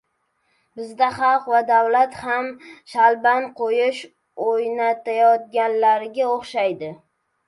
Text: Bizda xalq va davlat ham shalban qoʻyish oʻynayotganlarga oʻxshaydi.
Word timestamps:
Bizda 0.77 1.07
xalq 1.17 1.49
va 1.55 1.57
davlat 1.67 2.15
ham 2.21 2.47
shalban 2.93 3.45
qoʻyish 3.59 3.99
oʻynayotganlarga 4.47 6.27
oʻxshaydi. 6.37 6.91